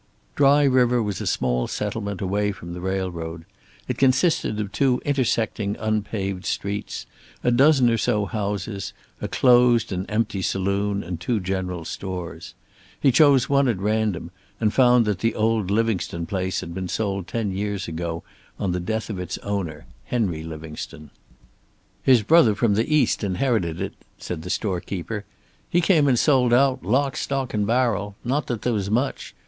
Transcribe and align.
Dry 0.33 0.63
River 0.63 1.03
was 1.03 1.21
a 1.21 1.27
small 1.27 1.67
settlement 1.67 2.21
away 2.21 2.51
from 2.51 2.73
the 2.73 2.81
railroad. 2.81 3.45
It 3.87 3.99
consisted 3.99 4.59
of 4.59 4.71
two 4.71 4.99
intersecting 5.05 5.77
unpaved 5.79 6.43
streets, 6.43 7.05
a 7.43 7.51
dozen 7.51 7.87
or 7.87 7.99
so 7.99 8.25
houses, 8.25 8.93
a 9.21 9.27
closed 9.27 9.91
and 9.91 10.07
empty 10.09 10.41
saloon 10.41 11.03
and 11.03 11.19
two 11.19 11.39
general 11.39 11.85
stores. 11.85 12.55
He 12.99 13.11
chose 13.11 13.47
one 13.47 13.67
at 13.67 13.77
random 13.77 14.31
and 14.59 14.73
found 14.73 15.05
that 15.05 15.19
the 15.19 15.35
old 15.35 15.69
Livingstone 15.69 16.25
place 16.25 16.61
had 16.61 16.73
been 16.73 16.87
sold 16.87 17.27
ten 17.27 17.51
years 17.51 17.87
ago, 17.87 18.23
on 18.57 18.71
the 18.71 18.79
death 18.79 19.07
of 19.07 19.19
its 19.19 19.37
owner, 19.43 19.85
Henry 20.05 20.41
Livingstone. 20.41 21.11
"His 22.01 22.23
brother 22.23 22.55
from 22.55 22.73
the 22.73 22.91
East 22.91 23.23
inherited 23.23 23.79
it," 23.79 23.93
said 24.17 24.41
the 24.41 24.49
storekeeper. 24.49 25.25
"He 25.69 25.79
came 25.79 26.07
and 26.07 26.17
sold 26.17 26.53
out, 26.53 26.83
lock, 26.83 27.15
stock 27.15 27.53
and 27.53 27.67
barrel. 27.67 28.15
Not 28.25 28.47
that 28.47 28.63
there 28.63 28.73
was 28.73 28.89
much. 28.89 29.35